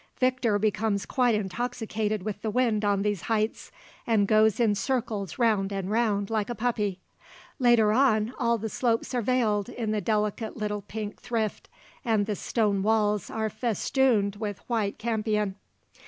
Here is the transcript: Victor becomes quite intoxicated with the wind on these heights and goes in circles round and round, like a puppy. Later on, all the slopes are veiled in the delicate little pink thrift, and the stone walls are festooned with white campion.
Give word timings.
Victor 0.17 0.57
becomes 0.57 1.05
quite 1.05 1.35
intoxicated 1.35 2.23
with 2.23 2.41
the 2.41 2.49
wind 2.49 2.83
on 2.83 3.03
these 3.03 3.21
heights 3.21 3.71
and 4.07 4.27
goes 4.27 4.59
in 4.59 4.73
circles 4.73 5.37
round 5.37 5.71
and 5.71 5.91
round, 5.91 6.31
like 6.31 6.49
a 6.49 6.55
puppy. 6.55 6.99
Later 7.59 7.91
on, 7.93 8.33
all 8.39 8.57
the 8.57 8.67
slopes 8.67 9.13
are 9.13 9.21
veiled 9.21 9.69
in 9.69 9.91
the 9.91 10.01
delicate 10.01 10.57
little 10.57 10.81
pink 10.81 11.21
thrift, 11.21 11.69
and 12.03 12.25
the 12.25 12.35
stone 12.35 12.81
walls 12.81 13.29
are 13.29 13.47
festooned 13.47 14.37
with 14.37 14.67
white 14.67 14.97
campion. 14.97 15.53